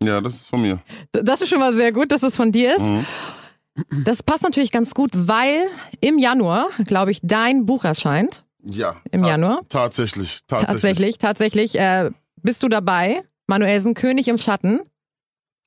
[0.03, 0.81] Ja, das ist von mir.
[1.13, 2.85] Das ist schon mal sehr gut, dass es von dir ist.
[2.85, 3.07] Mhm.
[4.05, 5.67] Das passt natürlich ganz gut, weil
[6.01, 8.45] im Januar, glaube ich, dein Buch erscheint.
[8.63, 8.97] Ja.
[9.11, 9.61] Im Januar?
[9.69, 11.19] Tatsächlich, tatsächlich.
[11.19, 11.79] Tatsächlich, tatsächlich.
[11.79, 12.11] Äh,
[12.43, 13.23] bist du dabei?
[13.47, 14.81] Manuelsen, König im Schatten.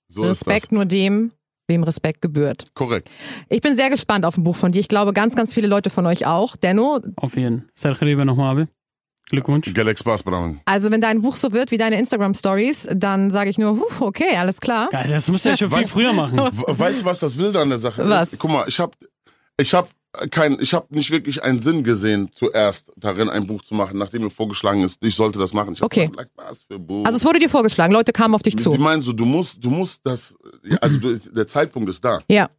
[0.07, 1.31] So Respekt nur dem,
[1.67, 2.67] wem Respekt gebührt.
[2.73, 3.09] Korrekt.
[3.49, 4.79] Ich bin sehr gespannt auf ein Buch von dir.
[4.79, 6.55] Ich glaube, ganz, ganz viele Leute von euch auch.
[6.55, 7.69] Denno, Auf jeden.
[7.75, 8.67] Sergio Riebe nochmal.
[9.29, 9.73] Glückwunsch.
[9.73, 10.59] Galax Spaß, Bramen.
[10.65, 14.35] also wenn dein Buch so wird wie deine Instagram-Stories, dann sage ich nur, huh, okay,
[14.37, 14.89] alles klar.
[14.91, 16.37] Geil, das musst du ja schon viel früher machen.
[16.37, 18.33] We- Weißt du, was das Wilde an der Sache Was?
[18.33, 18.39] ist?
[18.39, 18.97] Guck mal, ich hab,
[19.57, 19.87] ich hab
[20.29, 24.21] kein, ich hab nicht wirklich einen Sinn gesehen, zuerst darin ein Buch zu machen, nachdem
[24.23, 25.73] mir vorgeschlagen ist, ich sollte das machen.
[25.73, 26.07] Ich Okay.
[26.07, 27.05] gedacht, was für Buch.
[27.05, 28.71] Also es wurde dir vorgeschlagen, Leute kamen auf dich die zu.
[28.73, 30.35] meinen so, du musst, du musst das,
[30.81, 32.19] also du, der Zeitpunkt ist da.
[32.29, 32.49] Ja,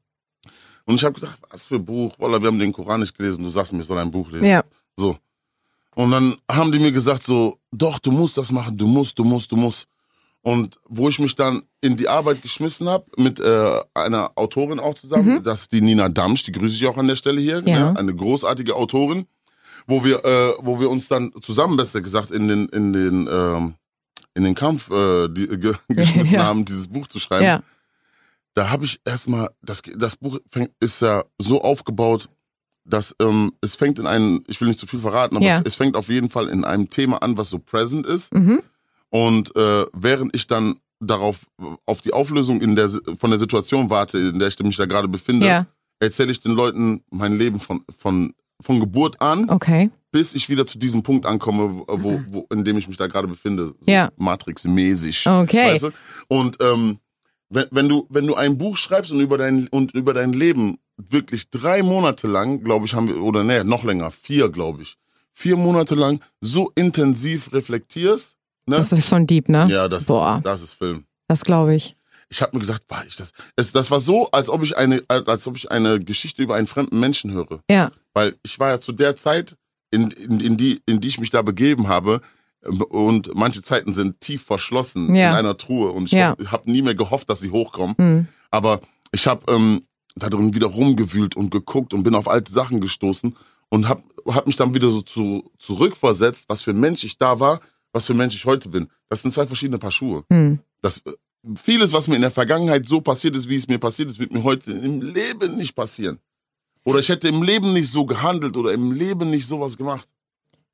[0.84, 2.12] Und ich habe gesagt, was für Buch?
[2.18, 4.44] Wallah, wir haben den Koran nicht gelesen, du sagst mir, ich soll ein Buch lesen.
[4.46, 4.62] ja.
[4.96, 5.16] So.
[5.96, 9.24] Und dann haben die mir gesagt so, doch, du musst das machen, du musst, du
[9.24, 9.86] musst, du musst.
[10.44, 14.94] Und wo ich mich dann in die Arbeit geschmissen habe, mit äh, einer Autorin auch
[14.94, 17.68] zusammen, das ist die Nina Damsch, die grüße ich auch an der Stelle hier, Mhm.
[17.68, 17.92] Ja.
[17.92, 17.98] ne?
[17.98, 19.26] eine großartige Autorin,
[19.86, 23.74] wo wir, äh, wo wir uns dann zusammen, besser gesagt, in den, in den, ähm,
[24.34, 26.44] in den Kampf äh, die, ge geschmissen Ja.
[26.44, 27.62] haben, dieses Buch zu schreiben Ja,
[28.54, 32.28] da habe ich erstmal, das, das Buch fängt, ist ja so aufgebaut,
[32.84, 35.56] dass ähm, es fängt in einem, ich will nicht zu viel verraten, aber Ja.
[35.60, 38.34] es, es fängt auf jeden Fall in einem Thema an, was so present ist.
[38.34, 38.62] mhm.
[39.10, 41.46] Und äh, während ich dann darauf
[41.86, 45.08] auf die Auflösung in der von der Situation warte, in der ich mich da gerade
[45.08, 45.66] befinde, ja,
[46.00, 49.90] erzähle ich den Leuten mein Leben von von von Geburt an, okay.
[50.10, 53.28] bis ich wieder zu diesem Punkt ankomme, wo, wo, in dem ich mich da gerade
[53.28, 54.10] befinde, so Ja.
[54.16, 55.26] Matrix-mäßig.
[55.26, 55.74] Okay.
[55.74, 55.90] Weißt du?
[56.28, 56.98] Und ähm,
[57.50, 60.78] wenn, wenn du, wenn du ein Buch schreibst und über dein, und über dein Leben
[60.96, 64.96] wirklich drei Monate lang, glaube ich, haben wir, oder nee, noch länger, vier, glaube ich,
[65.32, 68.36] vier Monate lang so intensiv reflektierst,
[68.66, 68.76] ne?
[68.76, 69.66] Das ist schon deep, ne?
[69.68, 71.04] ja, das, Boah, das ist Film.
[71.28, 71.96] das glaube ich.
[72.30, 75.02] Ich habe mir gesagt, boah, ich das, es, das war so, als ob ich eine,
[75.08, 77.60] als ob ich eine Geschichte über einen fremden Menschen höre.
[77.70, 77.92] Ja.
[78.12, 79.56] Weil ich war ja zu der Zeit,
[79.90, 82.20] in, in, in, die, in die ich mich da begeben habe,
[82.66, 85.30] ähm, und manche Zeiten sind tief verschlossen Ja.
[85.30, 86.34] in einer Truhe und ich Ja.
[86.46, 87.94] habe nie mehr gehofft, dass sie hochkommen.
[87.98, 88.28] Hm.
[88.50, 88.80] Aber
[89.12, 89.84] ich habe ähm,
[90.16, 93.36] da drin wieder rumgewühlt und geguckt und bin auf alte Sachen gestoßen
[93.68, 97.38] und habe hab mich dann wieder so zu, zurückversetzt, was für ein Mensch ich da
[97.38, 97.60] war,
[97.94, 98.88] was für ein Mensch ich heute bin.
[99.08, 100.24] Das sind zwei verschiedene Paar Schuhe.
[100.30, 100.58] Hm.
[100.82, 101.00] Das,
[101.54, 104.32] vieles, was mir in der Vergangenheit so passiert ist, wie es mir passiert ist, wird
[104.32, 106.18] mir heute im Leben nicht passieren.
[106.84, 110.06] Oder ich hätte im Leben nicht so gehandelt oder im Leben nicht sowas gemacht.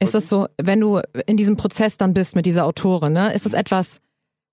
[0.02, 3.32] Ist das so, wenn du in diesem Prozess dann bist mit dieser Autorin, ne?
[3.34, 4.00] Ist das etwas,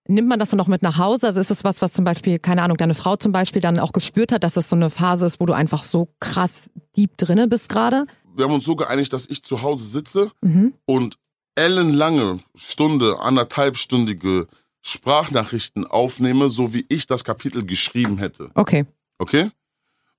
[0.08, 1.27] nimmt man das dann noch mit nach Hause?
[1.27, 3.93] Also ist das was, was zum Beispiel, keine Ahnung, deine Frau zum Beispiel dann auch
[3.93, 7.47] gespürt hat, dass das so eine Phase ist, wo du einfach so krass deep drinne
[7.47, 8.06] bist gerade?
[8.36, 10.73] Wir haben uns so geeinigt, dass ich zu Hause sitze Mhm.
[10.86, 11.17] und
[11.57, 14.47] ellenlange Stunde, anderthalbstündige
[14.81, 18.51] Sprachnachrichten aufnehme, so wie ich das Kapitel geschrieben hätte.
[18.53, 18.85] Okay.
[19.17, 19.49] Okay?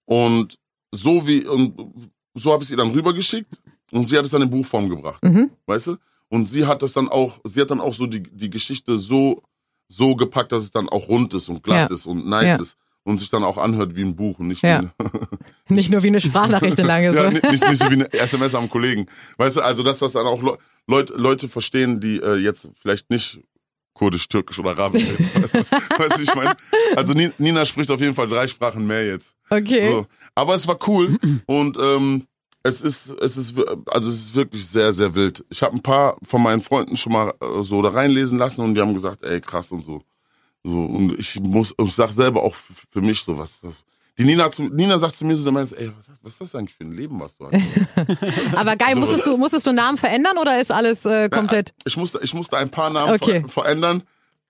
[0.04, 0.58] Und
[0.92, 3.60] so wie, und so habe ich es ihr dann rübergeschickt
[3.92, 5.22] und sie hat es dann in Buchform gebracht.
[5.24, 5.50] Mhm.
[5.66, 5.96] Weißt du?
[6.28, 9.42] Und sie hat das dann auch, sie hat dann auch so die, die Geschichte so,
[9.88, 11.94] so gepackt, dass es dann auch rund ist und glatt Ja.
[11.94, 12.56] ist und nice Ja.
[12.56, 12.76] ist.
[13.04, 14.82] Und sich dann auch anhört wie ein Buch und nicht Ja.
[14.82, 15.28] wie eine,
[15.70, 17.18] Nicht nur wie eine Sprachnachricht lange so.
[17.22, 19.06] ja, nicht, nicht, nicht so wie eine SMS am Kollegen.
[19.38, 23.10] Weißt du, also dass das dann auch Le Leute, Leute verstehen, die äh, jetzt vielleicht
[23.10, 23.40] nicht
[23.94, 25.28] Kurdisch, Türkisch oder Arabisch reden.
[25.98, 26.56] weißt du, ich meine?
[26.94, 29.34] Also Ni- Nina spricht auf jeden Fall drei Sprachen mehr jetzt.
[29.50, 29.86] Okay.
[29.90, 30.06] So.
[30.34, 32.26] Aber es war cool und ähm,
[32.62, 33.54] es ist, es ist,
[33.90, 35.44] also es ist wirklich sehr, sehr wild.
[35.50, 38.74] Ich habe ein paar von meinen Freunden schon mal äh, so da reinlesen lassen und
[38.76, 40.02] die haben gesagt, ey, krass und so.
[40.64, 43.60] So, und ich muss, ich sag selber auch für mich so was.
[43.62, 43.84] Das,
[44.18, 46.54] die Nina, zu, Nina sagt zu mir so, der meint, ey, was, was ist das
[46.54, 47.54] eigentlich für ein Leben, was du hast?
[48.56, 49.00] Aber geil, So.
[49.00, 51.72] musstest du, musstest du Namen verändern oder ist alles äh, komplett?
[51.84, 53.40] Ich musste, ich musste ein paar Namen Okay.
[53.42, 54.02] ver verändern.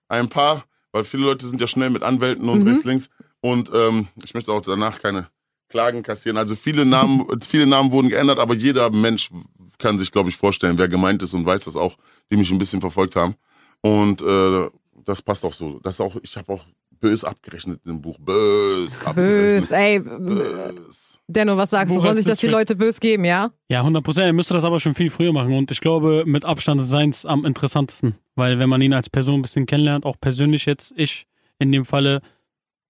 [0.07, 2.67] Ein paar, weil viele Leute sind ja schnell mit Anwälten und Mhm.
[2.67, 3.09] rechts, links.
[3.41, 5.27] Und ähm, ich möchte auch danach keine
[5.69, 6.37] Klagen kassieren.
[6.37, 9.29] Also viele Namen, viele Namen wurden geändert, aber jeder Mensch
[9.77, 11.95] kann sich, glaube ich, vorstellen, wer gemeint ist und weiß das auch,
[12.31, 13.35] die mich ein bisschen verfolgt haben.
[13.81, 14.67] Und äh,
[15.05, 15.79] das passt auch so.
[15.83, 16.65] Das auch, ich habe auch
[16.99, 18.17] bös abgerechnet in dem Buch.
[18.19, 19.71] Bös Bös, abgerechnet.
[19.71, 19.99] ey.
[19.99, 21.19] Bös.
[21.27, 21.99] Denno, was sagst du?
[21.99, 22.47] Sollen sich das die.
[22.47, 23.51] Leute bös geben, ja?
[23.69, 24.25] Ja, 100 Prozent.
[24.25, 25.53] Er müsste das aber schon viel früher machen.
[25.53, 28.15] Und ich glaube, mit Abstand ist seins am interessantesten.
[28.35, 31.27] Weil wenn man ihn als Person ein bisschen kennenlernt, auch persönlich jetzt, ich
[31.59, 32.21] in dem Falle,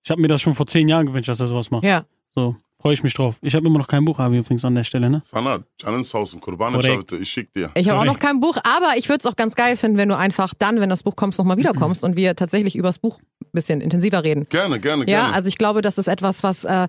[0.03, 1.83] ich habe mir das schon vor zehn Jahren gewünscht, dass er sowas macht.
[1.83, 2.05] Ja.
[2.33, 3.37] So, freue ich mich drauf.
[3.41, 5.21] Ich habe immer noch kein Buch, Avi, übrigens an der Stelle, ne?
[5.23, 7.11] Sana, Canins Haus und Kurbane Korrekt.
[7.13, 7.71] ich schick dir.
[7.75, 10.09] Ich habe auch noch kein Buch, aber ich würde es auch ganz geil finden, wenn
[10.09, 13.47] du einfach dann, wenn das Buch kommst, nochmal wiederkommst und wir tatsächlich übers Buch ein
[13.53, 14.45] bisschen intensiver reden.
[14.49, 15.33] Gerne, gerne, Ja, gerne.
[15.33, 16.87] also ich glaube, das ist etwas, was äh,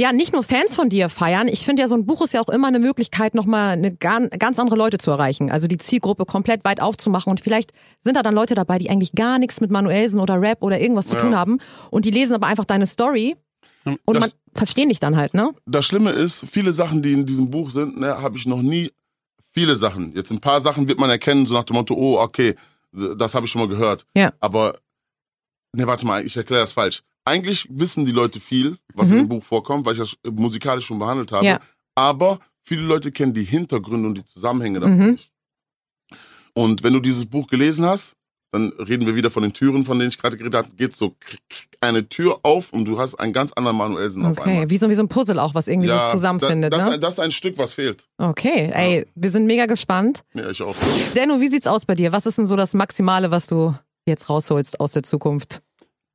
[0.00, 1.46] ja nicht nur Fans von dir feiern.
[1.46, 4.58] Ich finde ja, so ein Buch ist ja auch immer eine Möglichkeit, nochmal eine ganz
[4.58, 5.50] andere Leute zu erreichen.
[5.50, 7.30] Also die Zielgruppe komplett weit aufzumachen.
[7.30, 10.62] Und vielleicht sind da dann Leute dabei, die eigentlich gar nichts mit Manuelsen oder Rap
[10.62, 11.22] oder irgendwas zu Ja.
[11.22, 11.58] tun haben.
[11.90, 13.36] Und die lesen aber einfach deine Story
[13.84, 15.54] und Das- man verstehen dich dann halt, ne?
[15.66, 18.90] das Schlimme ist, viele Sachen, die in diesem Buch sind, ne, habe ich noch nie.
[19.52, 20.14] Viele Sachen.
[20.14, 22.54] Jetzt ein paar Sachen wird man erkennen, so nach dem Motto, oh, okay,
[22.92, 24.06] das habe ich schon mal gehört.
[24.14, 24.32] Ja.
[24.40, 24.76] Aber,
[25.72, 27.02] ne, warte mal, ich erkläre das falsch.
[27.24, 29.14] Eigentlich wissen die Leute viel, was Mhm.
[29.14, 31.46] in dem Buch vorkommt, weil ich das äh, musikalisch schon behandelt habe.
[31.46, 31.58] Ja.
[31.96, 35.10] Aber viele Leute kennen die Hintergründe und die Zusammenhänge davon Mhm.
[35.12, 35.30] nicht.
[36.54, 38.14] Und wenn du dieses Buch gelesen hast,
[38.52, 41.14] dann reden wir wieder von den Türen, von denen ich gerade geredet habe, geht so
[41.80, 44.62] eine Tür auf und du hast einen ganz anderen Manuelsen auf einmal.
[44.64, 46.98] Okay, wie so, wie so ein Puzzle auch, was irgendwie so zusammenfindet, da, das, ne?
[46.98, 48.08] das ist ein Stück, was fehlt.
[48.18, 50.24] Okay, ey, wir sind mega gespannt.
[50.34, 50.74] Ja, ich auch.
[51.14, 52.12] Denno, wie sieht's aus bei dir?
[52.12, 53.74] Was ist denn so das Maximale, was du
[54.06, 55.62] jetzt rausholst aus der Zukunft?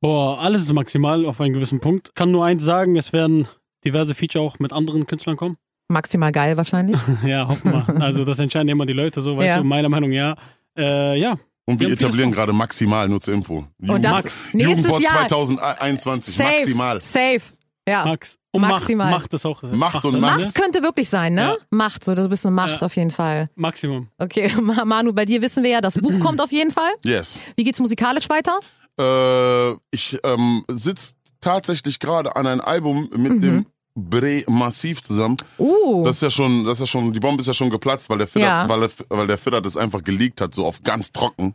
[0.00, 2.14] Boah, alles ist maximal auf einen gewissen Punkt.
[2.14, 3.48] Kann nur eins sagen, es werden
[3.84, 5.56] diverse Feature auch mit anderen Künstlern kommen.
[5.88, 6.98] Maximal geil wahrscheinlich.
[7.24, 8.02] ja, hoffen wir.
[8.02, 9.58] Also das entscheiden immer die Leute so, weißt Ja.
[9.58, 10.36] du, meiner Meinung ja.
[10.76, 11.36] Äh, ja,
[11.68, 13.66] Und wir Wir etablieren gerade maximal, nur zur Info.
[13.80, 14.48] Und das Max.
[14.52, 15.26] Jugendwort Jahr.
[15.28, 17.02] 2021, Safe, maximal.
[17.02, 17.40] safe.
[17.88, 18.04] Ja.
[18.04, 18.36] Max.
[18.52, 19.10] Und Maximal.
[19.10, 19.62] Macht, Macht ist auch.
[19.62, 20.40] Macht und das, Macht.
[20.40, 21.40] Macht könnte wirklich sein, ne?
[21.42, 21.56] Ja.
[21.70, 22.86] Macht, so du bist eine Macht Ja.
[22.86, 23.50] auf jeden Fall.
[23.54, 24.08] Maximum.
[24.18, 26.90] Okay, Ma- Manu, bei dir wissen wir ja, das Buch kommt auf jeden Fall.
[27.04, 27.40] Yes.
[27.56, 28.58] Wie geht's musikalisch weiter?
[28.98, 33.40] Äh, ich ähm, sitze tatsächlich gerade an einem Album mit Mhm.
[33.40, 35.36] dem Bre Massiv zusammen.
[35.58, 38.08] Uh, Das ist ja schon, das ist ja schon, die Bombe ist ja schon geplatzt,
[38.10, 38.68] weil der Fitter, Ja.
[38.68, 41.54] weil, der, weil der Fitter das einfach geleakt hat, so auf ganz trocken.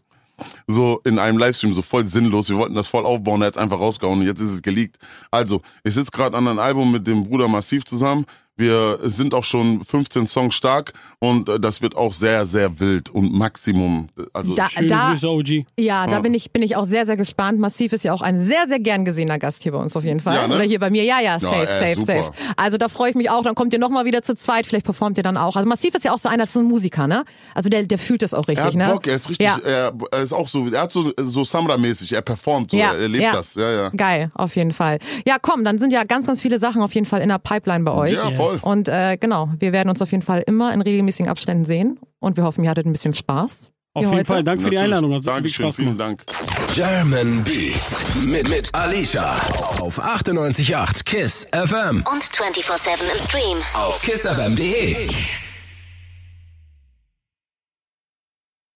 [0.66, 2.50] So in einem Livestream, so voll sinnlos.
[2.50, 4.98] Wir wollten das voll aufbauen, er hat einfach rausgehauen und jetzt ist es geleakt.
[5.30, 8.26] Also, ich sitze gerade an einem Album mit dem Bruder Massiv zusammen.
[8.58, 13.10] Wir sind auch schon 15 Songs stark und äh, das wird auch sehr, sehr wild
[13.10, 14.10] und Maximum.
[14.34, 15.66] Also Da, da, OG.
[15.80, 16.20] ja, da Ja.
[16.20, 17.60] bin ich, bin ich auch sehr, sehr gespannt.
[17.60, 20.20] Massiv ist ja auch ein sehr, sehr gern gesehener Gast hier bei uns auf jeden
[20.20, 20.36] Fall.
[20.36, 20.56] Ja, ne?
[20.56, 21.04] Oder hier bei mir.
[21.04, 22.24] Ja, ja, safe, Ja, ey, safe, super.
[22.24, 22.34] safe.
[22.58, 23.42] Also da freue ich mich auch.
[23.42, 24.68] Dann kommt ihr nochmal wieder zu zweit.
[24.68, 25.56] Vielleicht performt ihr dann auch.
[25.56, 27.24] Also Massiv ist ja auch so einer, das ist ein Musiker, ne?
[27.56, 28.88] Also der, der fühlt das auch richtig, er hat ne?
[28.94, 29.58] Bock, er ist richtig, Ja.
[29.64, 33.00] er, er ist auch so, er hat so, so Samra-mäßig, er performt so, Ja, er,
[33.00, 33.32] er lebt ja.
[33.34, 33.90] das, ja, ja.
[33.96, 35.00] Geil, auf jeden Fall.
[35.26, 37.84] Ja, komm, dann sind ja ganz, ganz viele Sachen auf jeden Fall in der Pipeline
[37.86, 38.14] bei euch.
[38.14, 38.60] Ja, voll.
[38.62, 42.00] Und äh, genau, wir werden uns auf jeden Fall immer in regelmäßigen Abständen sehen.
[42.20, 43.70] Und wir hoffen, ihr hattet ein bisschen Spaß.
[43.94, 44.26] Auf jeden heute?
[44.26, 44.78] Fall, danke für die.
[44.78, 45.14] Einladung.
[45.16, 45.98] Hat Dankeschön, Spaß vielen.
[45.98, 46.24] Dank.
[46.74, 49.36] German Beat mit, mit Alicia
[49.82, 53.58] auf 98.8 KISS FM Und 24-7 im Stream.
[53.74, 55.10] auf kissfm.de.